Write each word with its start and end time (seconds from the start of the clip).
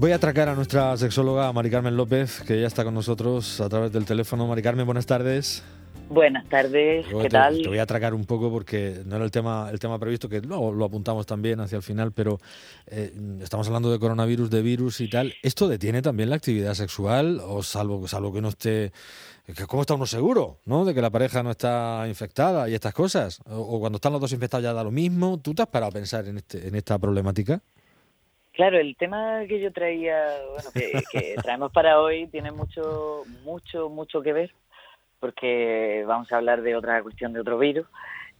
Voy 0.00 0.12
a 0.12 0.14
atracar 0.14 0.48
a 0.48 0.54
nuestra 0.54 0.96
sexóloga 0.96 1.52
Mari 1.52 1.68
Carmen 1.68 1.94
López, 1.94 2.40
que 2.46 2.58
ya 2.58 2.66
está 2.66 2.84
con 2.84 2.94
nosotros 2.94 3.60
a 3.60 3.68
través 3.68 3.92
del 3.92 4.06
teléfono. 4.06 4.46
Mari 4.46 4.62
Carmen, 4.62 4.86
buenas 4.86 5.04
tardes. 5.04 5.62
Buenas 6.08 6.48
tardes, 6.48 7.04
¿qué 7.06 7.28
tal? 7.28 7.60
Te 7.60 7.68
voy 7.68 7.76
a 7.76 7.82
atracar 7.82 8.14
un 8.14 8.24
poco 8.24 8.50
porque 8.50 9.02
no 9.04 9.16
era 9.16 9.26
el 9.26 9.30
tema, 9.30 9.68
el 9.70 9.78
tema 9.78 9.98
previsto, 9.98 10.26
que 10.26 10.40
luego 10.40 10.72
lo 10.72 10.86
apuntamos 10.86 11.26
también 11.26 11.60
hacia 11.60 11.76
el 11.76 11.82
final, 11.82 12.12
pero 12.12 12.40
eh, 12.86 13.12
estamos 13.42 13.66
hablando 13.66 13.92
de 13.92 13.98
coronavirus, 13.98 14.48
de 14.48 14.62
virus 14.62 15.02
y 15.02 15.10
tal. 15.10 15.34
¿Esto 15.42 15.68
detiene 15.68 16.00
también 16.00 16.30
la 16.30 16.36
actividad 16.36 16.72
sexual 16.72 17.38
o 17.44 17.62
salvo, 17.62 18.08
salvo 18.08 18.32
que 18.32 18.40
no 18.40 18.48
esté... 18.48 18.92
¿Cómo 19.68 19.82
está 19.82 19.96
uno 19.96 20.06
seguro, 20.06 20.60
no? 20.64 20.86
De 20.86 20.94
que 20.94 21.02
la 21.02 21.10
pareja 21.10 21.42
no 21.42 21.50
está 21.50 22.06
infectada 22.08 22.70
y 22.70 22.74
estas 22.74 22.94
cosas. 22.94 23.40
O, 23.44 23.78
cuando 23.80 23.96
están 23.96 24.12
los 24.12 24.22
dos 24.22 24.32
infectados 24.32 24.64
ya 24.64 24.72
da 24.72 24.82
lo 24.82 24.90
mismo. 24.90 25.38
¿Tú 25.42 25.52
te 25.52 25.60
has 25.60 25.68
parado 25.68 25.90
a 25.90 25.92
pensar 25.92 26.26
en, 26.26 26.38
este, 26.38 26.66
en 26.66 26.74
esta 26.74 26.98
problemática? 26.98 27.60
Claro, 28.60 28.78
el 28.78 28.94
tema 28.94 29.46
que 29.48 29.58
yo 29.58 29.72
traía, 29.72 30.22
bueno, 30.50 30.68
que, 30.74 31.34
traemos 31.42 31.72
para 31.72 31.98
hoy 31.98 32.26
tiene 32.26 32.52
mucho, 32.52 33.22
mucho, 33.42 33.88
mucho 33.88 34.20
que 34.20 34.34
ver, 34.34 34.52
porque 35.18 36.04
vamos 36.06 36.30
a 36.30 36.36
hablar 36.36 36.60
de 36.60 36.76
otra 36.76 37.02
cuestión, 37.02 37.32
de 37.32 37.40
otro 37.40 37.56
virus, 37.56 37.86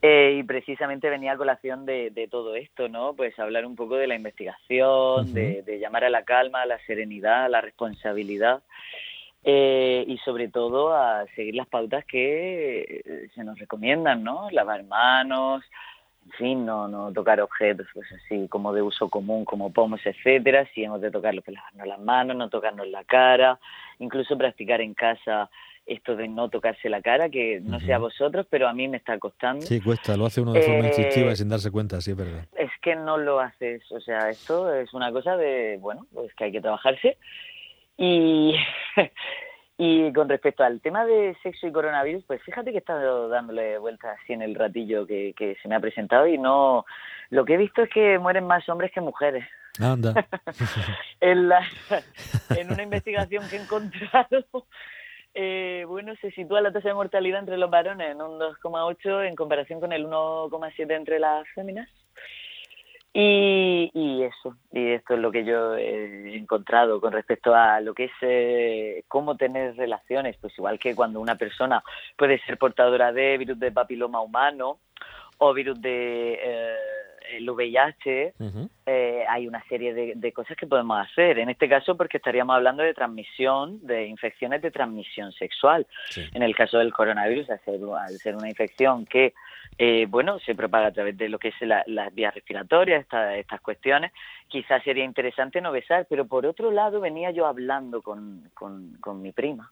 eh, 0.02 0.37
y 0.38 0.42
precisamente 0.42 1.09
venía 1.09 1.33
a 1.33 1.38
colación 1.38 1.87
de, 1.87 2.28
todo 2.30 2.55
esto, 2.55 2.87
¿no? 2.91 3.14
Pues 3.14 3.38
hablar 3.38 3.64
un 3.64 3.77
poco 3.77 3.97
de 3.97 4.09
la 4.09 4.14
investigación, 4.14 5.33
de, 5.33 5.78
llamar 5.80 6.05
a 6.05 6.11
la 6.11 6.23
calma, 6.23 6.61
a 6.61 6.66
la 6.66 6.78
serenidad, 6.80 7.47
a 7.47 7.48
la 7.48 7.62
responsabilidad, 7.62 8.62
eh, 9.42 10.05
y 10.06 10.19
sobre 10.19 10.48
todo 10.48 10.95
a 10.95 11.25
seguir 11.34 11.55
las 11.55 11.66
pautas 11.66 12.05
que 12.05 13.02
eh, 13.06 13.30
se 13.34 13.42
nos 13.42 13.59
recomiendan, 13.59 14.23
¿no? 14.23 14.50
Lavar 14.50 14.84
manos, 14.84 15.64
en 16.31 16.39
fin, 16.39 16.67
no, 16.67 16.86
no 16.89 17.12
tocar 17.12 17.41
objetos 17.41 17.86
pues 17.92 18.06
así 18.12 18.47
como 18.48 18.73
de 18.73 18.83
uso 18.83 19.09
común, 19.09 19.45
como 19.45 19.73
pomos, 19.73 20.00
etcétera, 20.05 20.67
si 20.75 20.84
hemos 20.84 21.00
de 21.00 21.11
tocarlo, 21.11 21.42
pues 21.42 21.56
lavarnos 21.56 21.86
las 21.86 22.00
manos, 22.00 22.36
no 22.36 22.48
tocarnos 22.48 22.86
la 22.89 23.05
cara, 23.05 23.59
incluso 23.98 24.39
practicar 24.39 24.81
en 24.81 24.95
casa 24.95 25.51
esto 25.86 26.14
de 26.14 26.28
no 26.28 26.48
tocarse 26.48 26.89
la 26.89 27.03
cara, 27.03 27.28
que 27.31 27.58
no 27.61 27.81
sé 27.81 27.92
a 27.92 27.98
vosotros, 27.98 28.47
pero 28.48 28.69
a 28.69 28.73
mí 28.73 28.86
me 28.86 28.98
está 28.98 29.19
costando. 29.19 29.67
Sí, 29.67 29.81
cuesta, 29.81 30.17
lo 30.17 30.27
hace 30.27 30.41
uno 30.41 30.53
de 30.53 30.62
forma 30.62 30.86
instintiva 30.86 31.33
y 31.33 31.36
sin 31.36 31.48
darse 31.48 31.70
cuenta, 31.73 32.01
sí, 32.01 32.12
es 32.12 32.17
verdad. 32.17 32.47
Es 32.56 32.70
que 32.81 32.95
no 32.95 33.17
lo 33.17 33.41
haces, 33.41 33.83
o 33.91 34.01
sea, 34.01 34.31
esto 34.31 34.73
es 34.73 34.92
una 34.95 35.11
cosa 35.11 35.36
de, 35.36 35.78
bueno, 35.81 36.06
pues 36.12 36.33
que 36.34 36.45
hay 36.45 36.53
que 36.53 36.61
trabajarse 36.61 37.19
y 37.97 38.55
Y 39.83 40.12
con 40.12 40.28
respecto 40.28 40.62
al 40.62 40.83
tema 40.83 41.06
de 41.06 41.34
sexo 41.42 41.67
y 41.67 41.73
coronavirus, 41.73 42.23
pues 42.27 42.42
fíjate 42.42 42.70
que 42.70 42.77
he 42.77 42.81
estado 42.81 43.31
dándole 43.31 43.78
vueltas 43.78 44.19
así 44.23 44.34
en 44.34 44.42
el 44.42 44.55
ratillo 44.55 45.06
que, 45.06 45.56
se 45.62 45.69
me 45.69 45.75
ha 45.75 45.81
presentado 45.81 46.27
y 46.27 46.36
no. 46.36 46.84
Lo 47.31 47.47
que 47.47 47.55
he 47.55 47.56
visto 47.56 47.84
es 47.84 47.89
que 47.89 48.19
mueren 48.19 48.47
más 48.47 48.69
hombres 48.69 48.92
que 48.92 49.01
mujeres. 49.01 49.42
Anda. 49.81 50.12
en, 51.20 51.48
la, 51.48 51.67
en 52.58 52.70
una 52.70 52.83
investigación 52.83 53.48
que 53.48 53.56
he 53.56 53.62
encontrado, 53.62 54.67
eh, 55.33 55.86
bueno, 55.89 56.12
se 56.20 56.31
sitúa 56.33 56.61
la 56.61 56.73
tasa 56.73 56.89
de 56.89 56.95
mortalidad 56.95 57.41
entre 57.41 57.56
los 57.56 57.70
varones 57.70 58.11
en 58.11 58.20
un 58.20 58.39
2,8 58.39 59.28
en 59.28 59.34
comparación 59.34 59.81
con 59.81 59.95
el 59.95 60.05
1,7 60.05 60.95
entre 60.95 61.19
las 61.19 61.48
féminas. 61.55 61.89
Y, 63.12 63.91
y, 63.92 64.22
eso, 64.22 64.56
y 64.70 64.92
esto 64.92 65.14
es 65.14 65.20
lo 65.20 65.33
que 65.33 65.44
yo 65.44 65.75
he 65.75 66.36
encontrado 66.36 67.00
con 67.00 67.12
respecto 67.12 67.52
a 67.52 67.80
lo 67.80 67.92
que 67.92 68.05
es 68.05 68.12
eh, 68.20 69.02
cómo 69.08 69.36
tener 69.36 69.77
relaciones, 69.77 70.36
pues 70.41 70.56
igual 70.56 70.78
que 70.78 70.94
cuando 70.94 71.20
una 71.20 71.34
persona 71.34 71.83
puede 72.17 72.39
ser 72.44 72.56
portadora 72.56 73.12
de 73.12 73.36
virus 73.36 73.58
de 73.58 73.72
papiloma 73.72 74.20
humano 74.20 74.78
o 75.39 75.52
virus 75.52 75.80
de 75.80 76.39
eh, 76.41 76.77
el 77.33 77.48
VIH, 77.48 78.34
eh, 78.86 79.25
hay 79.28 79.46
una 79.46 79.63
serie 79.68 79.95
de, 79.95 80.33
cosas 80.33 80.57
que 80.57 80.67
podemos 80.67 80.98
hacer. 81.01 81.39
En 81.39 81.48
este 81.48 81.68
caso, 81.68 81.96
porque 81.96 82.17
estaríamos 82.17 82.57
hablando 82.57 82.83
de 82.83 82.95
transmisión, 82.95 83.85
de 83.86 84.07
infecciones 84.07 84.63
de 84.63 84.70
transmisión 84.70 85.33
sexual. 85.33 85.86
En 86.35 86.42
el 86.42 86.55
caso 86.55 86.79
del 86.79 86.92
coronavirus, 86.92 87.51
al 87.51 87.61
ser, 88.18 88.36
una 88.36 88.48
infección 88.48 89.07
que, 89.07 89.35
eh, 89.79 90.07
bueno, 90.08 90.39
se 90.41 90.55
propaga 90.55 90.89
a 90.89 90.92
través 90.92 91.17
de 91.17 91.29
lo 91.29 91.39
que 91.39 91.48
es 91.48 91.55
las 91.61 92.14
vías 92.14 92.35
respiratorias, 92.35 93.07
estas 93.36 93.61
cuestiones, 93.61 94.12
quizás 94.48 94.83
sería 94.83 95.05
interesante 95.05 95.61
no 95.61 95.73
besar. 95.73 96.07
Pero 96.08 96.27
por 96.27 96.47
otro 96.47 96.70
lado, 96.70 97.01
venía 97.01 97.30
yo 97.30 97.47
hablando 97.47 98.02
con, 98.02 98.51
con 98.55 99.23
mi 99.23 99.33
prima 99.33 99.70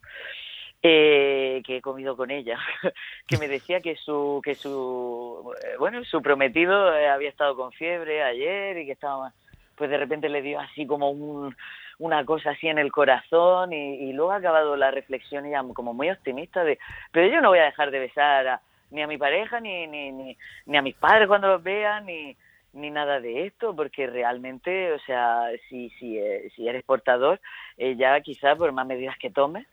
eh, 0.81 1.61
que 1.67 1.79
he 1.79 1.83
comido 1.83 2.17
con 2.17 2.31
ella, 2.31 2.57
que 3.27 3.37
me 3.39 3.49
decía 3.49 3.81
que 3.81 3.97
su, 3.97 4.41
que 4.45 4.55
su, 4.55 5.53
eh, 5.65 5.75
bueno, 5.77 6.05
su 6.05 6.23
prometido 6.23 6.95
eh, 6.95 7.09
había 7.09 7.29
estado 7.29 7.57
con 7.57 7.73
fiebre 7.73 8.23
ayer 8.23 8.79
y 8.79 8.87
que 8.87 8.93
estaba, 8.93 9.33
pues 9.75 9.91
de 9.91 9.99
repente 9.99 10.29
le 10.29 10.41
dio 10.41 10.61
así 10.61 10.87
como 10.87 11.11
un, 11.11 11.57
una 11.99 12.25
cosa 12.25 12.51
así 12.51 12.69
en 12.69 12.79
el 12.79 12.93
corazón 12.93 13.73
y, 13.73 14.13
luego 14.13 14.31
ha 14.31 14.37
acabado 14.37 14.77
la 14.77 14.93
reflexión 14.93 15.47
ella 15.47 15.65
como 15.75 15.95
muy 15.95 16.11
optimista 16.11 16.63
de, 16.63 16.79
pero 17.11 17.27
yo 17.27 17.41
no 17.41 17.49
voy 17.49 17.59
a 17.59 17.65
dejar 17.65 17.91
de 17.91 17.99
besar 17.99 18.61
ni 18.93 19.03
a 19.03 19.09
mi 19.09 19.19
pareja 19.19 19.59
ni, 19.59 19.89
ni, 19.89 20.13
ni, 20.13 20.37
ni 20.67 20.77
a 20.77 20.83
mis 20.83 20.95
padres 20.95 21.27
cuando 21.27 21.49
los 21.49 21.63
vean 21.63 22.07
ni 22.07 22.37
ni 22.75 22.91
nada 22.91 23.19
de 23.19 23.47
esto, 23.47 23.75
porque 23.75 24.07
realmente, 24.07 24.93
o 24.93 24.99
sea, 25.01 25.49
si, 25.69 25.89
si, 25.99 26.21
si 26.55 26.69
eres 26.69 26.85
portador, 26.85 27.41
ya 27.79 28.21
quizá 28.21 28.55
por 28.55 28.71
más 28.73 28.87
medidas 28.87 29.17
que 29.19 29.31
tomes, 29.31 29.67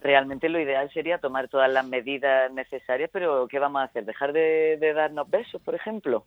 realmente 0.00 0.48
lo 0.48 0.60
ideal 0.60 0.90
sería 0.92 1.18
tomar 1.18 1.48
todas 1.48 1.70
las 1.70 1.86
medidas 1.86 2.52
necesarias, 2.52 3.10
pero 3.12 3.48
¿qué 3.48 3.58
vamos 3.58 3.80
a 3.80 3.84
hacer? 3.84 4.04
¿Dejar 4.04 4.32
de, 4.32 4.78
darnos 4.94 5.28
besos, 5.28 5.60
por 5.62 5.74
ejemplo? 5.74 6.24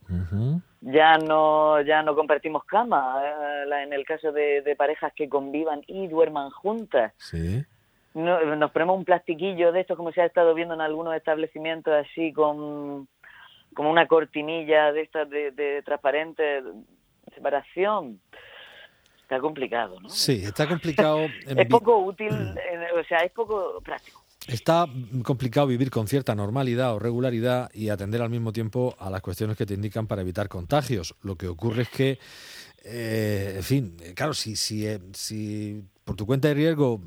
Ya 0.82 1.18
no 1.18 1.82
ya 1.82 2.02
no 2.04 2.16
compartimos 2.16 2.66
cama, 2.66 3.22
eh, 3.24 3.84
en 3.84 3.94
el 3.94 4.06
caso 4.06 4.32
de, 4.32 4.76
parejas 4.78 5.14
que 5.16 5.30
convivan 5.30 5.82
y 5.88 6.08
duerman 6.08 6.50
juntas. 6.50 7.14
Sí. 7.18 7.64
nos 8.14 8.72
ponemos 8.72 8.98
un 8.98 9.06
plastiquillo 9.06 9.72
de 9.72 9.82
esto 9.82 9.96
como 9.96 10.12
se 10.12 10.22
ha 10.22 10.26
estado 10.26 10.54
viendo 10.54 10.74
en 10.74 10.82
algunos 10.82 11.16
establecimientos 11.16 11.94
así 11.94 12.34
con 12.34 13.08
como 13.74 13.90
una 13.90 14.06
cortinilla 14.06 14.92
de 14.92 15.02
estas 15.02 15.30
de, 15.30 15.52
de 15.52 15.82
transparente 15.84 16.62
separación 17.34 18.20
está 19.32 19.40
complicado, 19.40 20.00
¿no? 20.02 20.10
Sí, 20.10 20.42
está 20.44 20.68
complicado. 20.68 21.20
es 21.48 21.68
poco 21.68 21.98
útil, 22.00 22.32
o 22.32 23.04
sea, 23.08 23.20
es 23.20 23.32
poco 23.32 23.82
práctico. 23.82 24.22
Está 24.48 24.88
complicado 25.24 25.68
vivir 25.68 25.90
con 25.90 26.08
cierta 26.08 26.36
normalidad 26.36 26.94
o 26.96 27.00
regularidad 27.00 27.70
y 27.74 27.90
atender 27.90 28.22
al 28.22 28.30
mismo 28.30 28.52
tiempo 28.52 28.96
a 29.00 29.10
las 29.10 29.22
cuestiones 29.22 29.56
que 29.56 29.66
te 29.66 29.76
indican 29.76 30.08
para 30.08 30.22
evitar 30.22 30.50
contagios. 30.50 31.16
Lo 31.22 31.38
que 31.38 31.48
ocurre 31.48 31.84
es 31.84 31.90
que, 31.90 32.20
eh, 32.84 33.54
en 33.58 33.64
fin, 33.64 33.98
claro, 34.16 34.34
si, 34.34 34.56
si, 34.58 34.86
eh, 34.86 35.00
si 35.14 35.82
por 36.04 36.16
tu 36.16 36.26
cuenta 36.26 36.50
de 36.50 36.56
riesgo 36.56 37.00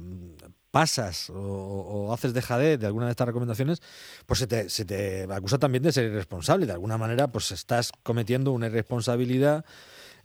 pasas 0.71 1.31
o, 1.31 2.13
haces 2.13 2.33
dejadez 2.33 2.81
de 2.81 2.87
alguna 2.87 3.07
de 3.07 3.11
estas 3.11 3.27
recomendaciones, 3.27 3.83
pues 4.27 4.39
se 4.39 4.47
te, 4.47 4.71
se 4.71 4.85
te 4.85 5.25
acusa 5.31 5.59
también 5.59 5.83
de 5.83 5.93
ser 5.93 6.05
irresponsable. 6.05 6.67
De 6.67 6.73
alguna 6.73 6.97
manera, 6.97 7.29
pues 7.29 7.51
estás 7.51 7.93
cometiendo 8.03 8.53
una 8.53 8.69
irresponsabilidad 8.69 9.65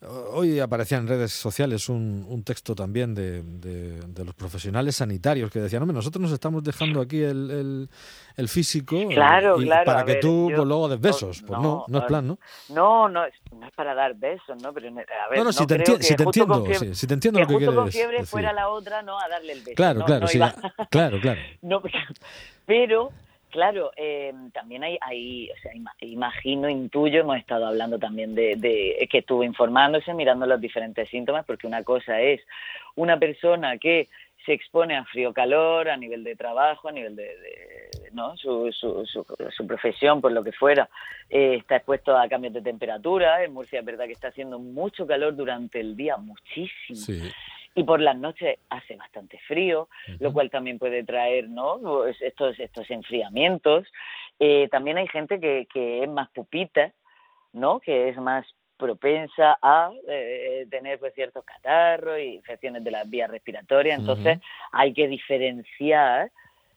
Hoy 0.02 0.62
aparecía 0.62 0.98
en 0.98 1.08
redes 1.08 1.34
sociales 1.34 1.90
un, 1.90 2.26
un 2.30 2.42
texto 2.44 2.74
también 2.74 3.14
de, 3.14 3.44
de, 3.44 4.24
los 4.24 4.34
profesionales 4.34 4.96
sanitarios 4.96 5.52
que 5.52 5.60
decían, 5.60 5.82
hombre, 5.82 5.96
nosotros 5.96 6.22
nos 6.22 6.32
estamos 6.32 6.64
dejando 6.64 7.02
aquí 7.02 7.22
el, 7.22 7.90
el, 8.38 8.48
físico 8.48 8.96
eh, 8.96 9.16
para 9.86 10.06
que 10.06 10.16
tú 10.16 10.50
pues, 10.56 10.66
luego 10.66 10.88
des 10.88 11.02
besos. 11.02 11.44
Pues 11.46 11.60
no, 11.60 11.84
no, 11.90 12.00
es 12.00 12.06
plan, 12.06 12.26
¿no? 12.26 12.40
No, 12.70 13.10
no, 13.10 13.24
no 13.52 13.68
es 13.68 13.74
para 13.76 13.94
dar 13.94 14.16
besos, 14.16 14.62
¿no? 14.62 14.72
Pero, 14.72 14.88
a 14.88 15.30
ver, 15.30 15.40
no, 15.40 15.44
no, 15.44 15.52
si, 15.52 15.68
te, 15.68 16.02
si 16.02 16.16
te 16.16 16.24
entiendo, 16.24 16.66
si 16.94 17.06
te 17.06 17.14
entiendo 17.14 17.42
lo 17.42 17.48
que 17.48 17.58
quieres 17.58 17.76
con 17.76 17.92
fiebre 17.92 18.26
fuera 18.26 18.54
la 18.54 18.70
otra, 18.70 19.02
no 19.02 19.20
a 19.20 19.28
darle 19.28 19.52
el 19.52 19.60
beso. 19.60 19.76
Claro, 19.76 20.06
claro, 20.06 20.28
sí, 20.28 20.40
claro, 20.90 21.20
claro. 21.20 21.42
no, 21.62 21.82
pero 22.66 23.12
Claro, 23.50 23.92
eh, 23.98 24.32
también 24.54 24.84
hay, 24.84 24.98
hay, 25.02 25.50
o 25.50 25.58
sea, 25.58 25.72
imagino, 26.02 26.70
intuyo, 26.70 27.22
hemos 27.22 27.38
estado 27.38 27.66
hablando 27.66 27.98
también 27.98 28.36
de, 28.36 28.56
de, 28.56 29.08
que 29.10 29.20
estuvo 29.20 29.44
informándose, 29.44 30.14
mirando 30.14 30.46
los 30.46 30.62
diferentes 30.62 31.10
síntomas, 31.10 31.46
porque 31.46 31.66
una 31.66 31.84
cosa 31.84 32.22
es 32.22 32.42
una 32.96 33.18
persona 33.18 33.78
que 33.80 34.08
se 34.46 34.54
expone 34.54 34.96
a 34.96 35.04
frío-calor 35.04 35.90
a 35.90 35.98
nivel 35.98 36.24
de 36.24 36.36
trabajo, 36.36 36.90
a 36.90 36.92
nivel 36.92 37.16
de, 37.16 37.36
¿no? 38.14 38.38
Su, 38.38 38.72
su, 38.72 39.06
su, 39.06 39.68
profesión, 39.68 40.22
por 40.22 40.32
lo 40.32 40.44
que 40.44 40.52
fuera, 40.52 40.88
eh, 41.30 41.56
está 41.56 41.78
expuesto 41.78 42.16
a 42.16 42.30
cambios 42.30 42.54
de 42.54 42.62
temperatura. 42.62 43.44
En 43.44 43.54
Murcia 43.54 43.80
es 43.80 43.86
verdad 43.86 44.06
que 44.06 44.14
está 44.14 44.28
haciendo 44.28 44.60
mucho 44.60 45.08
calor 45.08 45.36
durante 45.36 45.80
el 45.80 45.96
día, 45.96 46.18
muchísimo. 46.18 46.96
Sí 46.96 47.22
y 47.76 47.84
por 47.84 48.02
las 48.02 48.18
noches 48.18 48.58
hace 48.70 48.96
bastante 48.96 49.40
frío, 49.48 49.90
lo 50.20 50.34
cual 50.34 50.50
también 50.50 50.80
puede 50.80 51.04
traer 51.04 51.50
¿no? 51.50 51.80
Pues 51.80 52.22
estos, 52.22 52.60
estos 52.60 52.90
enfriamientos. 52.90 53.88
Eh, 54.40 54.68
también 54.72 54.98
hay 54.98 55.08
gente 55.08 55.40
que, 55.40 55.68
que 55.72 56.04
es 56.04 56.10
más 56.10 56.30
pupita, 56.30 56.94
¿no? 57.54 57.80
que 57.80 58.10
es 58.10 58.18
más 58.18 58.46
propensa 58.78 59.58
a 59.62 59.92
eh, 60.08 60.66
tener 60.72 61.00
pues, 61.00 61.14
ciertos 61.14 61.44
catarros 61.44 62.18
y 62.20 62.36
infecciones 62.36 62.84
de 62.84 62.92
las 62.92 63.10
vías 63.10 63.30
respiratorias. 63.30 64.00
Entonces 64.00 64.40
hay 64.72 64.94
que 64.94 65.08
diferenciar 65.08 66.32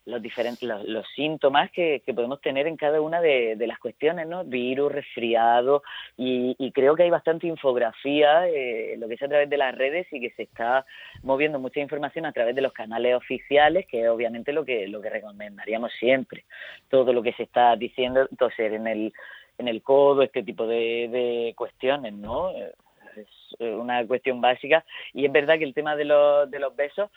los 0.04 0.20
diferentes 0.20 0.62
los, 0.62 1.06
síntomas 1.14 1.70
que, 1.70 2.02
podemos 2.14 2.40
tener 2.40 2.66
en 2.66 2.76
cada 2.76 3.00
una 3.00 3.20
de, 3.20 3.56
las 3.66 3.78
cuestiones, 3.78 4.26
¿no? 4.26 4.44
Virus, 4.44 4.93
resfriado 4.93 5.82
y, 6.16 6.72
creo 6.72 6.96
que 6.96 7.04
hay 7.04 7.10
bastante 7.10 7.46
infografía 7.46 8.49
eh, 8.49 8.96
lo 8.99 9.08
que 9.08 9.14
es 9.14 9.22
a 9.22 9.28
través 9.28 9.49
de 9.49 9.56
las 9.56 9.75
redes 9.75 10.06
y 10.12 10.20
que 10.20 10.31
se 10.31 10.43
está 10.43 10.84
moviendo 11.22 11.58
mucha 11.58 11.81
información 11.81 12.26
a 12.26 12.32
través 12.32 12.54
de 12.54 12.62
los 12.62 12.72
canales 12.72 13.14
oficiales, 13.14 13.87
que 13.87 14.02
es 14.02 14.08
obviamente 14.08 14.52
lo 14.52 14.64
que 14.64 14.88
lo 14.88 15.00
que 15.00 15.10
recomendaríamos 15.10 15.93
siempre. 15.99 16.44
Todo 16.88 17.12
lo 17.12 17.22
que 17.22 17.32
se 17.34 17.44
está 17.44 17.76
diciendo, 17.76 18.26
toser 18.38 18.75
en 18.75 18.87
el 18.87 19.12
en 19.58 19.69
el 19.69 19.82
codo, 19.82 20.22
este 20.22 20.43
tipo 20.43 20.66
de, 20.66 21.08
de 21.10 21.54
cuestiones, 21.56 22.12
¿no? 22.14 22.50
Es 22.50 23.60
una 23.60 24.04
cuestión 24.06 24.40
básica 24.40 24.84
y 25.12 25.26
es 25.26 25.32
verdad 25.32 25.58
que 25.58 25.64
el 25.64 25.75
tema 25.75 25.94
de 25.94 26.06
los 26.06 26.50
de 26.50 26.58
los 26.58 26.75
besos 26.75 27.10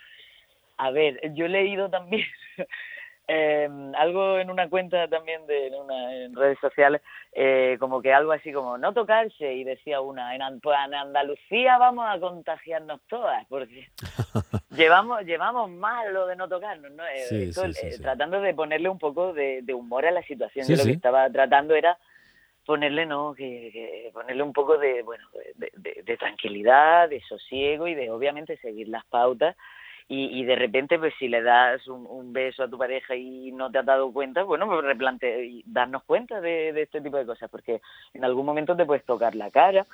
a 0.76 0.90
ver, 0.90 1.20
yo 1.34 1.46
he 1.46 1.48
leído 1.48 1.90
también 1.90 2.26
eh, 3.28 3.68
algo 3.96 4.38
en 4.38 4.50
una 4.50 4.68
cuenta 4.68 5.08
también 5.08 5.46
de 5.46 5.68
en, 5.68 6.34
redes 6.34 6.58
sociales, 6.60 7.02
eh, 7.32 7.76
como 7.80 8.00
que 8.00 8.12
algo 8.12 8.32
así 8.32 8.52
como 8.52 8.78
no 8.78 8.92
tocarse 8.92 9.54
y 9.54 9.64
decía 9.64 10.00
una, 10.00 10.34
en, 10.34 10.60
pues 10.60 10.76
en 10.86 10.94
Andalucía 10.94 11.78
vamos 11.78 12.06
a 12.08 12.20
contagiarnos 12.20 13.00
todas, 13.08 13.46
porque 13.48 13.88
llevamos 14.70 15.22
llevamos 15.24 15.70
mal 15.70 16.12
lo 16.12 16.26
de 16.26 16.36
no 16.36 16.48
tocarnos, 16.48 16.92
¿no? 16.92 17.04
Eh, 17.06 17.50
tratando 18.00 18.40
de 18.40 18.54
ponerle 18.54 18.88
un 18.88 18.98
poco 18.98 19.32
de, 19.32 19.64
humor 19.74 20.06
a 20.06 20.10
la 20.10 20.22
situación. 20.22 20.66
yo 20.68 20.76
lo 20.76 20.84
que 20.84 20.92
estaba 20.92 21.28
tratando 21.30 21.74
era 21.74 21.98
ponerle 22.64 23.06
no 23.06 23.32
que, 23.34 24.10
ponerle 24.12 24.42
un 24.42 24.52
poco 24.52 24.76
de 24.76 25.02
bueno 25.02 25.24
de, 25.54 26.16
tranquilidad 26.18 27.08
de 27.08 27.20
sosiego 27.22 27.86
y 27.86 27.94
de 27.94 28.10
obviamente 28.10 28.56
seguir 28.58 28.88
las 28.88 29.04
pautas 29.06 29.56
y, 30.08 30.44
de 30.44 30.54
repente 30.54 30.98
pues 30.98 31.14
si 31.18 31.26
le 31.26 31.42
das 31.42 31.86
un, 31.88 32.32
beso 32.32 32.62
a 32.62 32.68
tu 32.68 32.78
pareja 32.78 33.16
y 33.16 33.50
no 33.50 33.70
te 33.70 33.78
has 33.78 33.86
dado 33.86 34.12
cuenta, 34.12 34.44
bueno, 34.44 34.66
pues 34.66 34.84
replante 34.84 35.44
y 35.44 35.64
darnos 35.66 36.04
cuenta 36.04 36.40
de, 36.40 36.80
este 36.80 37.00
tipo 37.00 37.16
de 37.16 37.26
cosas, 37.26 37.50
porque 37.50 37.80
en 38.14 38.24
algún 38.24 38.46
momento 38.46 38.76
te 38.76 38.84
puedes 38.84 39.04
tocar 39.04 39.34
la 39.34 39.50
cara, 39.50 39.84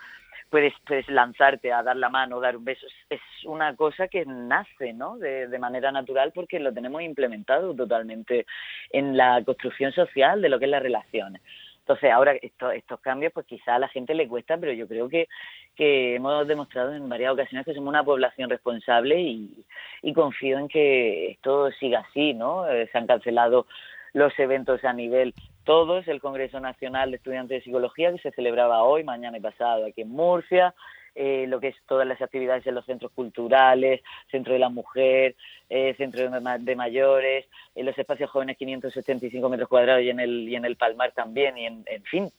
puedes, 0.51 0.75
puedes 0.87 1.09
lanzarte 1.09 1.73
a 1.73 1.83
dar 1.83 1.97
la 1.97 2.11
mano, 2.11 2.41
dar 2.41 2.59
un 2.59 2.65
beso, 2.65 2.87
es 3.09 3.21
una 3.47 3.75
cosa 3.75 4.09
que 4.09 4.27
nace, 4.27 4.93
¿no? 4.93 5.17
De, 5.17 5.49
de 5.49 5.59
manera 5.59 5.91
natural 5.91 6.33
porque 6.35 6.61
lo 6.61 6.75
tenemos 6.75 7.01
implementado 7.01 7.75
totalmente 7.75 8.45
en 8.91 9.17
la 9.17 9.43
construcción 9.45 9.93
social 9.93 10.43
de 10.43 10.51
lo 10.51 10.59
que 10.59 10.67
es 10.67 10.71
las 10.71 10.83
relaciones. 10.83 11.41
Entonces, 11.83 12.13
ahora 12.13 12.35
estos 12.41 13.01
cambios, 13.01 13.33
pues 13.33 13.45
quizá 13.47 13.75
a 13.75 13.79
la 13.81 13.89
gente 13.89 14.15
le 14.15 14.29
cuesta, 14.29 14.57
pero 14.57 14.73
yo 14.73 14.87
creo 14.87 15.09
que, 15.09 15.29
que 15.75 16.15
hemos 16.15 16.47
demostrado 16.47 16.95
en 16.95 17.09
varias 17.09 17.33
ocasiones 17.33 17.67
que 17.67 17.75
somos 17.75 17.89
una 17.89 18.05
población 18.05 18.49
responsable 18.49 19.21
y, 19.21 19.65
y 20.01 20.13
confío 20.13 20.59
en 20.59 20.69
que 20.69 21.33
esto 21.33 21.71
siga 21.73 22.01
así, 22.09 22.35
¿no? 22.35 22.69
Eh, 22.69 22.89
se 22.93 22.99
han 22.99 23.09
cancelado 23.09 23.67
los 24.13 24.39
eventos 24.39 24.85
a 24.85 24.93
nivel 24.93 25.35
todos, 25.65 26.07
el 26.09 26.21
Congreso 26.21 26.61
Nacional 26.61 27.11
de 27.11 27.17
Estudiantes 27.17 27.59
de 27.59 27.65
Psicología 27.65 28.13
que 28.13 28.19
se 28.19 28.33
celebraba 28.33 28.83
hoy, 28.83 29.05
mañana 29.05 29.39
y 29.39 29.41
pasado 29.41 29.87
aquí 29.87 30.03
en 30.03 30.11
Murcia, 30.11 30.75
eh, 31.15 31.45
lo 31.47 31.61
que 31.61 31.69
es 31.69 31.77
todas 31.87 32.07
las 32.07 32.23
actividades 32.23 32.67
en 32.67 32.75
los 32.75 32.87
centros 32.87 33.13
culturales, 33.13 34.01
Centro 34.31 34.55
de 34.55 34.59
la 34.59 34.71
Mujer, 34.71 35.37
eh, 35.69 35.95
Centro 35.99 36.23
de, 36.31 36.77
Mayores, 36.77 37.47
en 37.75 37.85
los 37.85 37.99
espacios 37.99 38.31
jóvenes 38.31 38.57
575 38.57 39.49
metros 39.51 39.69
cuadrados 39.69 40.03
y 40.03 40.09
en 40.09 40.21
el, 40.21 40.49
y 40.49 40.57
en 40.57 40.65
el 40.65 40.77
Palmar 40.77 41.13
también, 41.13 41.59
y 41.59 41.67
en, 41.67 41.85
fin, 42.05 42.31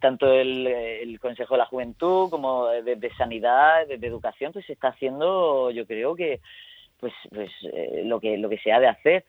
tanto 0.00 0.32
el, 0.32 1.18
Consejo 1.20 1.54
de 1.54 1.58
la 1.58 1.66
Juventud 1.66 2.28
como 2.28 2.66
de, 2.66 3.10
Sanidad, 3.16 3.86
de, 3.86 4.06
Educación, 4.06 4.52
pues 4.52 4.66
se 4.66 4.74
está 4.74 4.88
haciendo, 4.88 5.70
yo 5.70 5.86
creo 5.86 6.14
que, 6.14 6.40
pues, 7.00 7.14
pues 7.30 7.50
eh, 7.72 8.02
lo 8.04 8.20
que 8.20 8.36
lo 8.36 8.50
que 8.50 8.58
se 8.58 8.72
ha 8.72 8.80
de 8.80 8.88
hacer. 8.88 9.24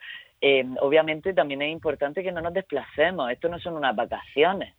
obviamente 0.81 1.33
también 1.33 1.61
es 1.61 1.71
importante 1.71 2.23
que 2.23 2.31
no 2.31 2.41
nos 2.41 2.53
desplacemos, 2.53 3.31
esto 3.31 3.47
no 3.47 3.57
son 3.59 3.75
unas 3.77 3.95
vacaciones. 3.95 4.73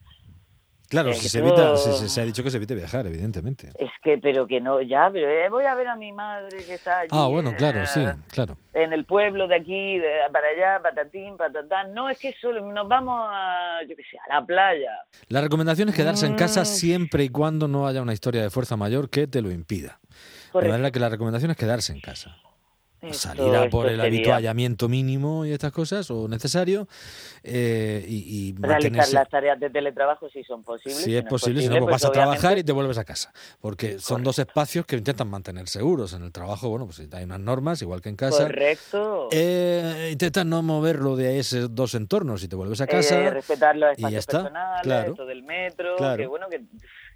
Claro, 0.88 1.10
eh, 1.10 1.14
se, 1.14 1.38
evita, 1.38 1.76
se, 1.76 2.20
ha 2.20 2.24
dicho 2.24 2.42
que 2.42 2.50
se 2.50 2.58
evite 2.58 2.74
viajar, 2.74 3.06
evidentemente. 3.06 3.70
Es 3.78 3.90
que, 4.02 4.18
pero 4.18 4.46
que 4.46 4.60
no, 4.60 4.80
ya, 4.82 5.10
pero 5.12 5.28
eh, 5.28 5.48
voy 5.48 5.64
a 5.64 5.74
ver 5.74 5.88
a 5.88 5.96
mi 5.96 6.12
madre 6.12 6.64
que 6.64 6.74
está 6.74 7.00
allí. 7.00 7.08
Ah, 7.10 7.26
bueno, 7.26 7.54
claro, 7.56 7.86
sí, 7.86 8.04
claro. 8.30 8.56
En 8.72 8.92
el 8.92 9.04
pueblo 9.04 9.48
de 9.48 9.56
aquí, 9.56 9.98
de, 9.98 10.10
para 10.32 10.48
allá, 10.48 10.82
patatín, 10.82 11.36
patatán. 11.36 11.94
No, 11.94 12.08
es 12.08 12.18
que 12.18 12.34
solo 12.40 12.60
nos 12.72 12.86
vamos 12.86 13.28
a, 13.30 13.80
yo 13.88 13.96
qué 13.96 14.02
sé, 14.02 14.18
a 14.28 14.34
la 14.34 14.46
playa. 14.46 14.92
La 15.28 15.40
recomendación 15.40 15.88
es 15.88 15.94
quedarse 15.94 16.26
en 16.26 16.34
casa 16.34 16.62
mm. 16.62 16.66
siempre 16.66 17.24
y 17.24 17.28
cuando 17.28 17.66
no 17.66 17.86
haya 17.86 18.02
una 18.02 18.12
historia 18.12 18.42
de 18.42 18.50
fuerza 18.50 18.76
mayor 18.76 19.10
que 19.10 19.26
te 19.26 19.40
lo 19.42 19.50
impida. 19.50 20.00
De 20.52 20.68
manera 20.68 20.90
que 20.90 21.00
la 21.00 21.08
recomendación 21.08 21.50
es 21.50 21.56
quedarse 21.56 21.92
en 21.92 22.00
casa 22.00 22.36
salir 23.12 23.54
a 23.54 23.68
por 23.68 23.86
el 23.88 24.00
habituallamiento 24.00 24.88
mínimo 24.88 25.44
y 25.44 25.52
estas 25.52 25.72
cosas, 25.72 26.10
o 26.10 26.28
necesario, 26.28 26.88
eh, 27.42 28.04
y, 28.08 28.54
Realizar 28.58 29.12
las 29.12 29.28
tareas 29.28 29.60
de 29.60 29.70
teletrabajo 29.70 30.28
si 30.30 30.42
son 30.44 30.62
posibles. 30.62 31.02
Si, 31.02 31.16
es 31.16 31.24
posible, 31.24 31.60
si 31.60 31.68
no, 31.68 31.74
pues, 31.74 31.82
pues 31.84 31.92
vas 31.92 32.04
a 32.04 32.12
trabajar 32.12 32.58
y 32.58 32.64
te 32.64 32.72
vuelves 32.72 32.98
a 32.98 33.04
casa. 33.04 33.32
Porque 33.60 33.98
son 33.98 34.22
dos 34.22 34.38
espacios 34.38 34.86
que 34.86 34.96
intentan 34.96 35.28
mantener 35.28 35.68
seguros. 35.68 36.14
En 36.14 36.22
el 36.22 36.32
trabajo, 36.32 36.68
bueno, 36.70 36.86
pues 36.86 37.06
hay 37.12 37.24
unas 37.24 37.40
normas, 37.40 37.82
igual 37.82 38.00
que 38.00 38.08
en 38.08 38.16
casa. 38.16 38.44
Correcto. 38.44 39.28
Eh, 39.32 40.10
intentas 40.12 40.46
no 40.46 40.62
moverlo 40.62 41.16
de 41.16 41.38
esos 41.38 41.74
dos 41.74 41.94
entornos 41.94 42.42
y 42.42 42.48
te 42.48 42.56
vuelves 42.56 42.80
a 42.80 42.86
casa. 42.86 43.20
Eh, 43.20 43.30
respetar 43.30 43.76
los 43.76 43.90
espacios 43.90 44.10
y 44.10 44.12
ya 44.12 44.18
está. 44.18 44.42
personales, 44.42 44.82
claro. 44.82 45.26
del 45.26 45.42
metro, 45.42 45.96
que 46.16 46.26
bueno, 46.26 46.48
que, 46.48 46.62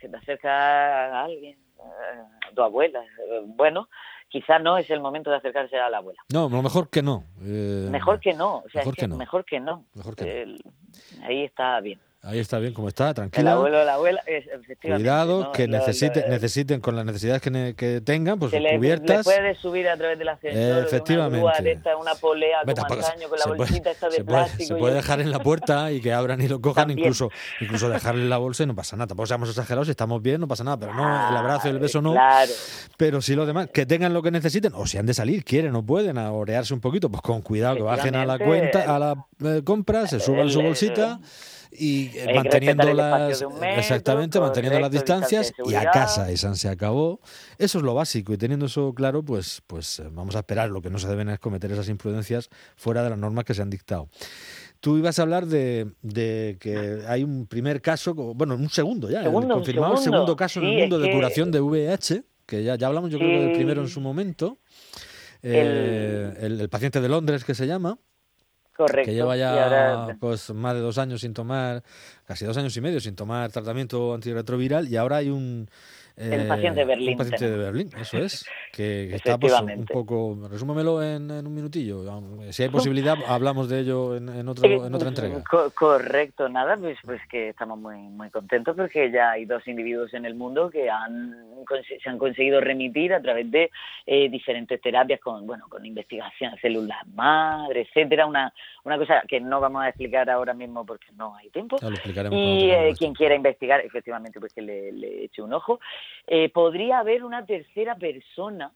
que 0.00 0.08
te 0.08 0.16
acerca 0.16 1.20
a 1.20 1.24
alguien, 1.24 1.58
a 1.78 2.54
tu 2.54 2.62
abuela. 2.62 3.00
Bueno, 3.46 3.88
quizá 4.28 4.58
no 4.58 4.78
es 4.78 4.88
el 4.90 5.00
momento 5.00 5.30
de 5.30 5.36
acercarse 5.36 5.78
a 5.78 5.88
la 5.90 5.98
abuela. 5.98 6.20
No, 6.32 6.48
lo 6.48 6.62
mejor 6.62 6.88
que 6.88 7.02
no. 7.02 7.24
Eh, 7.42 7.88
mejor 7.90 8.20
que 8.20 8.34
no, 8.34 8.58
o 8.58 8.68
sea, 8.70 8.82
mejor, 8.82 8.94
que, 8.96 9.08
no. 9.08 9.16
mejor 9.16 9.44
que 9.44 9.60
no. 9.60 9.84
Mejor 9.94 10.16
que 10.16 10.46
no. 10.46 11.26
ahí 11.26 11.44
está 11.44 11.80
bien. 11.80 12.00
Ahí 12.20 12.40
está 12.40 12.58
bien, 12.58 12.74
como 12.74 12.88
está, 12.88 13.14
tranquilo. 13.14 13.42
El 13.42 13.48
abuelo 13.48 13.84
la 13.84 13.94
abuela, 13.94 14.20
efectivamente. 14.26 14.80
Cuidado, 14.80 15.52
que 15.52 15.68
necesiten, 15.68 16.28
necesiten 16.28 16.80
con 16.80 16.96
las 16.96 17.04
necesidades 17.04 17.40
que, 17.40 17.74
que 17.76 18.00
tengan, 18.00 18.40
pues 18.40 18.52
le, 18.52 18.76
cubiertas. 18.76 19.18
Le 19.18 19.22
puede 19.22 19.54
subir 19.54 19.88
a 19.88 19.96
través 19.96 20.18
de 20.18 20.24
la 20.24 20.32
ascensor, 20.32 20.84
efectivamente. 20.84 21.80
Una, 21.84 21.96
una 21.96 22.14
polea 22.16 22.58
con 22.64 22.70
antaño, 22.70 23.28
con 23.28 23.38
la 23.38 23.46
bolsita 23.46 23.92
esta 23.92 24.08
de 24.08 24.16
se 24.16 24.24
plástico. 24.24 24.56
Puede, 24.56 24.66
se 24.66 24.74
puede 24.74 24.94
dejar 24.96 25.20
en 25.20 25.30
la 25.30 25.38
puerta 25.38 25.92
y 25.92 26.00
que 26.00 26.12
abran 26.12 26.40
y 26.40 26.48
lo 26.48 26.60
cojan, 26.60 26.90
incluso 26.90 27.30
incluso 27.60 27.88
dejarle 27.88 28.28
la 28.28 28.38
bolsa 28.38 28.64
y 28.64 28.66
no 28.66 28.74
pasa 28.74 28.96
nada. 28.96 29.06
Tampoco 29.06 29.28
seamos 29.28 29.48
exagerados, 29.50 29.86
si 29.86 29.92
estamos 29.92 30.20
bien, 30.20 30.40
no 30.40 30.48
pasa 30.48 30.64
nada, 30.64 30.76
pero 30.76 30.94
no, 30.94 31.30
el 31.30 31.36
abrazo 31.36 31.68
y 31.68 31.70
el 31.70 31.78
beso 31.78 32.02
no. 32.02 32.12
Claro. 32.12 32.52
Pero 32.96 33.22
sí 33.22 33.36
lo 33.36 33.46
demás, 33.46 33.68
que 33.72 33.86
tengan 33.86 34.12
lo 34.12 34.22
que 34.22 34.32
necesiten, 34.32 34.72
o 34.74 34.88
si 34.88 34.98
han 34.98 35.06
de 35.06 35.14
salir, 35.14 35.44
quieren 35.44 35.76
o 35.76 35.86
pueden, 35.86 36.18
a 36.18 36.32
orearse 36.32 36.74
un 36.74 36.80
poquito, 36.80 37.10
pues 37.10 37.22
con 37.22 37.42
cuidado, 37.42 37.76
que 37.76 37.82
bajen 37.82 38.16
a 38.16 38.26
la 38.26 38.40
cuenta, 38.40 38.94
a 38.94 38.98
la 38.98 39.26
eh, 39.44 39.62
compra, 39.64 40.08
se 40.08 40.18
suban 40.18 40.50
su 40.50 40.60
bolsita 40.60 41.20
y 41.72 42.10
eh, 42.14 42.32
manteniendo 42.34 42.92
las 42.92 43.44
exactamente 43.76 44.40
manteniendo 44.40 44.80
las 44.80 44.90
distancias 44.90 45.52
y 45.66 45.74
a 45.74 45.90
casa 45.90 46.30
esa 46.30 46.54
se 46.54 46.68
acabó. 46.68 47.20
Eso 47.58 47.78
es 47.78 47.84
lo 47.84 47.94
básico 47.94 48.32
y 48.32 48.38
teniendo 48.38 48.66
eso 48.66 48.92
claro 48.94 49.22
pues 49.22 49.62
pues 49.66 50.00
eh, 50.00 50.08
vamos 50.10 50.36
a 50.36 50.40
esperar. 50.40 50.70
Lo 50.70 50.82
que 50.82 50.90
no 50.90 50.98
se 50.98 51.08
deben 51.08 51.28
es 51.28 51.38
cometer 51.38 51.70
esas 51.72 51.88
imprudencias 51.88 52.48
fuera 52.76 53.02
de 53.02 53.10
las 53.10 53.18
normas 53.18 53.44
que 53.44 53.54
se 53.54 53.62
han 53.62 53.70
dictado. 53.70 54.08
Tú 54.80 54.96
ibas 54.96 55.18
a 55.18 55.22
hablar 55.22 55.46
de, 55.46 55.90
de, 56.02 56.56
que 56.60 57.02
hay 57.08 57.24
un 57.24 57.46
primer 57.46 57.82
caso, 57.82 58.14
bueno, 58.14 58.54
un 58.54 58.70
segundo 58.70 59.10
ya, 59.10 59.24
confirmado 59.28 59.94
el 59.94 59.98
segundo 59.98 60.36
caso 60.36 60.60
en 60.60 60.66
el 60.66 60.78
mundo 60.78 61.00
de 61.00 61.10
curación 61.10 61.50
de 61.50 61.60
VIH, 61.60 62.22
que 62.46 62.62
ya, 62.62 62.76
ya 62.76 62.86
hablamos 62.86 63.10
yo 63.10 63.18
creo 63.18 63.42
del 63.42 63.52
primero 63.54 63.82
en 63.82 63.88
su 63.88 64.00
momento, 64.00 64.58
el, 65.42 66.60
el, 66.60 66.68
paciente 66.68 67.00
de 67.00 67.08
Londres 67.08 67.44
que 67.44 67.56
se 67.56 67.66
llama. 67.66 67.98
Correcto. 68.78 69.10
Que 69.10 69.14
lleva 69.16 69.36
ya 69.36 70.16
pues, 70.20 70.50
más 70.54 70.72
de 70.74 70.80
dos 70.80 70.98
años 70.98 71.22
sin 71.22 71.34
tomar, 71.34 71.82
casi 72.26 72.44
dos 72.44 72.56
años 72.56 72.76
y 72.76 72.80
medio 72.80 73.00
sin 73.00 73.16
tomar 73.16 73.50
tratamiento 73.50 74.14
antirretroviral 74.14 74.86
y 74.86 74.96
ahora 74.96 75.16
hay 75.16 75.30
un 75.30 75.68
el 76.18 76.48
paciente 76.48 76.80
de 76.80 76.86
Berlín. 76.86 77.10
Un 77.10 77.16
paciente 77.18 77.50
de 77.50 77.56
Berlín, 77.56 77.90
eso 78.00 78.18
es. 78.18 78.46
Que, 78.72 79.14
está 79.14 79.38
pues, 79.38 79.52
un 79.60 79.84
poco. 79.86 80.36
Resúmemelo 80.50 81.02
en, 81.02 81.30
en, 81.30 81.46
un 81.46 81.54
minutillo. 81.54 82.22
Si 82.50 82.62
hay 82.62 82.68
posibilidad, 82.68 83.16
hablamos 83.26 83.68
de 83.68 83.80
ello 83.80 84.16
en, 84.16 84.28
en, 84.28 84.48
otro, 84.48 84.86
en 84.86 84.94
otra 84.94 85.08
entrega. 85.08 85.42
correcto, 85.74 86.48
nada, 86.48 86.76
pues, 86.76 86.98
pues 87.04 87.20
que 87.30 87.50
estamos 87.50 87.78
muy, 87.78 87.96
muy 87.96 88.30
contentos 88.30 88.76
porque 88.76 89.10
ya 89.10 89.32
hay 89.32 89.44
dos 89.44 89.66
individuos 89.66 90.12
en 90.14 90.24
el 90.24 90.34
mundo 90.34 90.70
que 90.70 90.90
han, 90.90 91.34
se 92.02 92.08
han 92.08 92.18
conseguido 92.18 92.60
remitir 92.60 93.14
a 93.14 93.20
través 93.20 93.50
de 93.50 93.70
eh, 94.06 94.28
diferentes 94.28 94.80
terapias 94.80 95.20
con, 95.20 95.46
bueno, 95.46 95.66
con 95.68 95.84
investigación, 95.84 96.56
células 96.60 97.06
madre, 97.14 97.82
etcétera. 97.82 98.26
Una, 98.26 98.52
una 98.84 98.98
cosa 98.98 99.22
que 99.26 99.40
no 99.40 99.60
vamos 99.60 99.82
a 99.82 99.88
explicar 99.88 100.28
ahora 100.30 100.54
mismo 100.54 100.84
porque 100.84 101.06
no 101.16 101.34
hay 101.36 101.50
tiempo. 101.50 101.76
y 102.30 102.70
eh, 102.70 102.94
quien 102.98 103.14
quiera 103.14 103.34
investigar, 103.34 103.80
efectivamente, 103.80 104.40
pues 104.40 104.52
que 104.52 104.62
le, 104.62 104.92
le 104.92 105.24
eche 105.24 105.42
un 105.42 105.52
ojo. 105.52 105.80
Eh, 106.26 106.50
podría 106.50 106.98
haber 106.98 107.24
una 107.24 107.46
tercera 107.46 107.96
persona, 107.96 108.72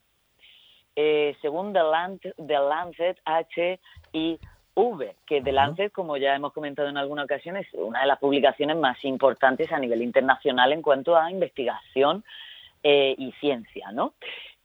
eh, 0.96 1.36
según 1.40 1.72
The, 1.72 1.82
Lancet, 1.82 2.34
The 2.36 2.58
Lancet 2.58 3.18
HIV, 3.26 5.14
que 5.26 5.42
The 5.42 5.52
Lancet, 5.52 5.92
como 5.92 6.16
ya 6.16 6.34
hemos 6.34 6.52
comentado 6.52 6.88
en 6.88 6.96
alguna 6.96 7.24
ocasión, 7.24 7.56
es 7.56 7.66
una 7.74 8.00
de 8.00 8.06
las 8.06 8.18
publicaciones 8.18 8.76
más 8.76 9.04
importantes 9.04 9.70
a 9.72 9.78
nivel 9.78 10.02
internacional 10.02 10.72
en 10.72 10.82
cuanto 10.82 11.16
a 11.16 11.30
investigación 11.30 12.24
eh, 12.82 13.14
y 13.18 13.32
ciencia, 13.32 13.92
¿no? 13.92 14.14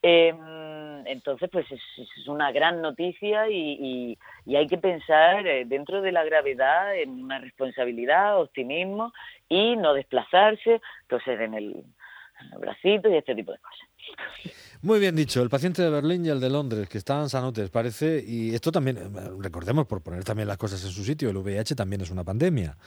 Em, 0.02 1.06
entonces, 1.08 1.50
pues 1.52 1.66
es, 1.72 2.28
una 2.28 2.52
gran 2.52 2.82
noticia 2.82 3.50
y, 3.50 4.18
y, 4.46 4.56
hay 4.56 4.68
que 4.68 4.78
pensar 4.78 5.46
eh, 5.48 5.66
dentro 5.66 6.02
de 6.02 6.12
la 6.12 6.24
gravedad 6.24 6.96
en 6.96 7.24
una 7.24 7.40
responsabilidad, 7.40 8.40
optimismo 8.40 9.12
y 9.50 9.76
no 9.76 9.94
desplazarse, 9.94 10.82
toser 11.08 11.42
en 11.42 11.54
el, 11.56 11.84
bracito 12.60 13.10
y 13.10 13.18
este 13.18 13.36
tipo 13.36 13.52
de 13.52 13.60
cosas. 13.60 13.88
Muy 14.82 15.00
bien 15.00 15.16
dicho, 15.16 15.42
el 15.42 15.50
paciente 15.50 15.82
de 15.82 15.90
Berlín 15.90 16.26
y 16.26 16.30
el 16.30 16.40
de 16.40 16.50
Londres, 16.50 16.88
que 16.88 16.98
estaban 16.98 17.30
sanotes, 17.30 17.70
parece, 17.70 18.24
y 18.26 18.54
esto 18.54 18.72
también, 18.72 18.98
eh, 18.98 19.10
recordemos, 19.40 19.88
por 19.88 20.02
poner 20.02 20.24
también 20.24 20.48
las 20.48 20.58
cosas 20.58 20.84
en 20.84 20.92
su 20.92 21.04
sitio, 21.04 21.30
el 21.30 21.38
VIH 21.38 21.76
también 21.76 22.02
es 22.02 22.12
una 22.12 22.24
pandemia. 22.24 22.78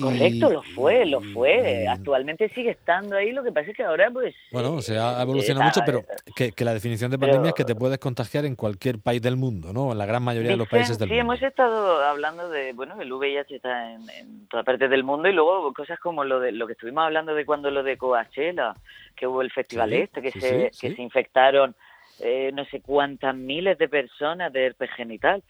Correcto, 0.00 0.50
lo 0.50 0.62
fue, 0.62 1.04
lo 1.04 1.20
fue. 1.20 1.86
Actualmente 1.86 2.48
sigue 2.50 2.70
estando 2.70 3.16
ahí, 3.16 3.32
lo 3.32 3.44
que 3.44 3.52
pasa 3.52 3.70
es 3.70 3.76
que 3.76 3.84
ahora 3.84 4.10
pues... 4.10 4.34
Bueno, 4.50 4.80
se 4.80 4.98
ha 4.98 5.20
evolucionado 5.20 5.66
mucho, 5.66 5.82
pero 5.84 6.04
que, 6.34 6.52
la 6.64 6.72
definición 6.72 7.10
de 7.10 7.18
pandemia 7.18 7.50
es 7.50 7.54
que 7.54 7.64
te 7.64 7.74
puedes 7.74 7.98
contagiar 7.98 8.44
en 8.44 8.56
cualquier 8.56 8.98
país 8.98 9.20
del 9.20 9.36
mundo, 9.36 9.72
¿no? 9.72 9.92
En 9.92 9.98
la 9.98 10.06
gran 10.06 10.22
mayoría 10.22 10.52
de 10.52 10.56
los 10.56 10.68
países 10.68 10.98
del 10.98 11.08
mundo. 11.08 11.14
Sí, 11.14 11.20
hemos 11.20 11.42
estado 11.42 12.02
hablando 12.02 12.48
de, 12.48 12.72
bueno, 12.72 13.00
el 13.00 13.12
VIH 13.12 13.56
está 13.56 13.92
en, 13.92 14.08
en 14.10 14.46
toda 14.48 14.62
parte 14.62 14.88
del 14.88 15.04
mundo 15.04 15.28
y 15.28 15.32
luego 15.32 15.72
cosas 15.74 15.98
como 16.00 16.24
lo 16.24 16.40
de 16.40 16.52
lo 16.52 16.66
que 16.66 16.72
estuvimos 16.72 17.04
hablando 17.04 17.34
de 17.34 17.44
cuando 17.44 17.70
lo 17.70 17.82
de 17.82 17.96
Coachella, 17.98 18.74
que 19.14 19.26
hubo 19.26 19.42
el 19.42 19.50
festival 19.50 19.92
este, 19.92 20.22
que, 20.22 20.30
se, 20.32 20.70
que 20.78 20.94
se 20.94 21.02
infectaron 21.14 21.74
eh, 22.20 22.52
no 22.54 22.64
sé 22.66 22.80
cuántas 22.80 23.34
miles 23.34 23.76
de 23.76 23.88
personas 23.88 24.52
de 24.52 24.66
herpes 24.66 24.90
genital. 24.92 25.42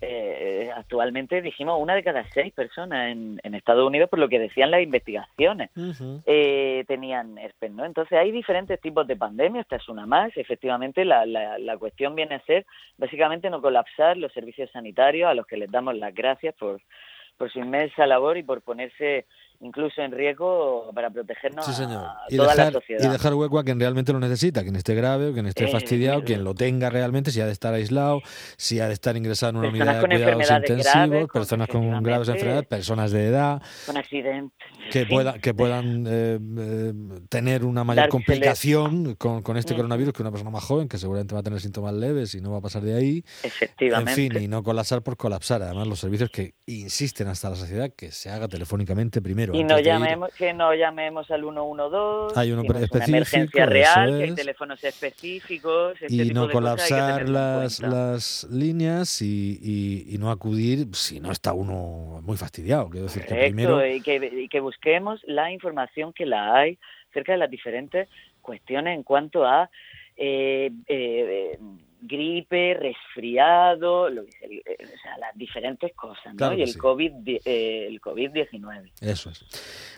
Eh, 0.00 0.70
actualmente 0.74 1.42
dijimos 1.42 1.80
una 1.80 1.94
de 1.94 2.02
cada 2.02 2.24
seis 2.30 2.52
personas 2.52 3.10
en, 3.10 3.54
Estados 3.54 3.86
Unidos, 3.86 4.08
por 4.08 4.18
lo 4.18 4.28
que 4.28 4.38
decían 4.38 4.70
las 4.70 4.82
investigaciones, 4.82 5.70
eh, 6.26 6.84
tenían 6.88 7.38
herpes, 7.38 7.70
¿no? 7.70 7.84
Entonces 7.84 8.18
hay 8.18 8.30
diferentes 8.32 8.80
tipos 8.80 9.06
de 9.06 9.16
pandemias, 9.16 9.62
esta 9.62 9.76
es 9.76 9.88
una 9.88 10.06
más. 10.06 10.36
Efectivamente, 10.36 11.04
la, 11.04 11.26
la, 11.26 11.58
la 11.58 11.76
cuestión 11.76 12.14
viene 12.14 12.36
a 12.36 12.44
ser 12.44 12.66
básicamente 12.98 13.50
no 13.50 13.60
colapsar 13.60 14.16
los 14.16 14.32
servicios 14.32 14.70
sanitarios 14.70 15.28
a 15.28 15.34
los 15.34 15.46
que 15.46 15.56
les 15.56 15.70
damos 15.70 15.96
las 15.96 16.14
gracias 16.14 16.54
por, 16.54 16.80
por 17.36 17.50
su 17.50 17.58
inmensa 17.58 18.06
labor 18.06 18.36
y 18.38 18.42
por 18.42 18.62
ponerse 18.62 19.26
incluso 19.62 20.02
en 20.02 20.10
riesgo 20.10 20.90
para 20.92 21.08
protegernos 21.08 21.64
sí, 21.64 21.72
señor. 21.72 22.04
a 22.04 22.24
y 22.28 22.36
toda 22.36 22.50
dejar, 22.50 22.72
la 22.72 22.80
sociedad. 22.80 23.04
Y 23.04 23.08
dejar 23.08 23.34
hueco 23.34 23.58
a 23.60 23.64
quien 23.64 23.78
realmente 23.78 24.12
lo 24.12 24.18
necesita, 24.18 24.62
quien 24.62 24.74
esté 24.74 24.94
grave 24.94 25.28
o 25.28 25.32
quien 25.32 25.46
esté 25.46 25.68
fastidiado, 25.68 26.24
quien 26.24 26.42
lo 26.42 26.54
tenga 26.54 26.90
realmente, 26.90 27.30
si 27.30 27.40
ha 27.40 27.46
de 27.46 27.52
estar 27.52 27.72
aislado, 27.72 28.20
si 28.56 28.80
ha 28.80 28.88
de 28.88 28.92
estar 28.92 29.16
ingresado 29.16 29.50
en 29.50 29.56
una 29.56 29.68
unidad 29.68 30.02
de 30.02 30.08
cuidados 30.08 30.50
intensivos, 30.50 31.30
personas 31.32 31.68
con 31.68 32.02
graves 32.02 32.28
enfermedades, 32.28 32.66
personas 32.66 33.12
de 33.12 33.26
edad, 33.26 33.62
con 33.86 33.96
accidentes. 33.96 34.52
Que, 34.90 35.06
pueda, 35.06 35.38
que 35.38 35.54
puedan 35.54 36.06
eh, 36.08 36.38
eh, 36.58 36.92
tener 37.28 37.64
una 37.64 37.84
mayor 37.84 38.08
complicación 38.08 39.14
con, 39.14 39.42
con 39.42 39.56
este 39.56 39.76
coronavirus 39.76 40.12
que 40.12 40.22
una 40.22 40.32
persona 40.32 40.50
más 40.50 40.64
joven, 40.64 40.88
que 40.88 40.98
seguramente 40.98 41.34
va 41.34 41.40
a 41.40 41.44
tener 41.44 41.60
síntomas 41.60 41.94
leves 41.94 42.34
y 42.34 42.40
no 42.40 42.50
va 42.50 42.58
a 42.58 42.60
pasar 42.60 42.82
de 42.82 42.94
ahí. 42.94 43.24
Efectivamente. 43.44 44.10
En 44.10 44.16
fin, 44.16 44.42
y 44.42 44.48
no 44.48 44.62
colapsar 44.64 45.02
por 45.02 45.16
colapsar. 45.16 45.62
Además, 45.62 45.86
los 45.86 46.00
servicios 46.00 46.30
que 46.30 46.54
insisten 46.66 47.28
hasta 47.28 47.48
la 47.48 47.56
sociedad 47.56 47.90
que 47.96 48.10
se 48.10 48.28
haga 48.28 48.48
telefónicamente 48.48 49.22
primero 49.22 49.51
y 49.52 49.64
no 49.64 49.78
llamemos, 49.78 50.32
que 50.34 50.52
no 50.52 50.74
llamemos 50.74 51.30
al 51.30 51.42
112. 51.42 52.38
Hay 52.38 52.52
uno 52.52 52.62
específico, 52.62 52.96
una 52.96 53.04
emergencia 53.04 53.66
real, 53.66 54.18
que 54.18 54.24
hay 54.24 54.34
teléfonos 54.34 54.84
específicos. 54.84 56.00
Este 56.00 56.14
y 56.14 56.30
no 56.30 56.50
colapsar 56.50 57.28
las, 57.28 57.80
las 57.80 58.44
líneas 58.50 59.22
y, 59.22 60.06
y, 60.08 60.18
no 60.18 60.30
acudir 60.30 60.86
si 60.94 61.20
no 61.20 61.32
está 61.32 61.52
uno 61.52 62.20
muy 62.22 62.36
fastidiado. 62.36 62.88
Quiero 62.88 63.06
decir 63.06 63.24
que 63.26 63.34
primero... 63.34 63.84
y, 63.86 64.00
que, 64.00 64.16
y 64.16 64.48
que 64.48 64.60
busquemos 64.60 65.20
la 65.26 65.50
información 65.50 66.12
que 66.12 66.26
la 66.26 66.54
hay 66.54 66.78
acerca 67.10 67.32
de 67.32 67.38
las 67.38 67.50
diferentes 67.50 68.08
cuestiones 68.40 68.94
en 68.94 69.02
cuanto 69.02 69.44
a 69.44 69.70
eh, 70.16 70.70
eh, 70.86 71.58
gripe, 72.02 72.74
resfriado, 72.74 74.10
lo, 74.10 74.22
eh, 74.22 74.62
o 74.82 74.98
sea, 75.02 75.18
las 75.18 75.36
diferentes 75.36 75.94
cosas, 75.94 76.34
¿no? 76.34 76.52
y 76.52 76.62
el, 76.62 76.76
COVID, 76.76 77.12
eh, 77.44 77.86
el 77.86 78.00
COVID-19. 78.00 78.90
Eso 79.00 79.30
es. 79.30 79.44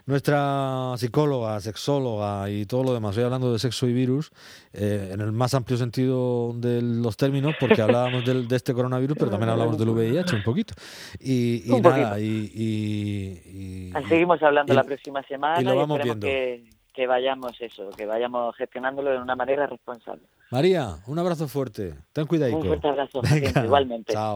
Nuestra 0.04 0.92
psicóloga, 0.98 1.58
sexóloga 1.60 2.50
y 2.50 2.66
todo 2.66 2.84
lo 2.84 2.94
demás, 2.94 3.12
estoy 3.12 3.24
hablando 3.24 3.52
de 3.52 3.58
sexo 3.58 3.88
y 3.88 3.94
virus 3.94 4.32
eh, 4.74 5.10
en 5.12 5.20
el 5.22 5.32
más 5.32 5.54
amplio 5.54 5.78
sentido 5.78 6.52
de 6.54 6.82
los 6.82 7.16
términos, 7.16 7.54
porque 7.58 7.80
hablábamos 7.82 8.24
del, 8.24 8.46
de 8.46 8.56
este 8.56 8.74
coronavirus, 8.74 9.16
pero 9.18 9.30
también 9.30 9.50
hablamos 9.50 9.78
del 9.78 9.88
VIH 9.88 10.36
un 10.36 10.42
poquito. 10.42 10.74
Y, 11.20 11.62
nada, 11.80 12.20
y, 12.20 13.90
Seguimos 14.08 14.42
hablando 14.42 14.74
la 14.74 14.84
próxima 14.84 15.22
semana 15.22 15.60
y 15.60 15.64
lo 15.64 15.76
vamos 15.76 16.00
viendo. 16.02 16.26
Que 16.26 16.64
que 16.94 17.06
vayamos 17.06 17.60
eso, 17.60 17.90
que 17.90 18.06
vayamos 18.06 18.56
gestionándolo 18.56 19.10
de 19.10 19.18
una 19.18 19.34
manera 19.34 19.66
responsable. 19.66 20.22
María, 20.50 20.96
un 21.08 21.18
abrazo 21.18 21.48
fuerte. 21.48 21.94
Ten 22.12 22.26
cuidado. 22.26 22.56
Un 22.56 22.66
fuerte 22.66 22.88
abrazo, 22.88 23.20
igualmente. 23.64 24.12
Chao. 24.12 24.32